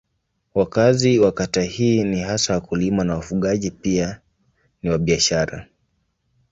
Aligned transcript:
Wakazi 0.55 1.19
wa 1.19 1.31
kata 1.31 1.61
hii 1.61 2.03
ni 2.03 2.21
hasa 2.21 2.53
wakulima 2.53 3.03
na 3.03 3.15
wafugaji 3.15 3.71
pia 3.71 4.19
ni 4.83 4.89
wafanyabiashara. 4.89 5.67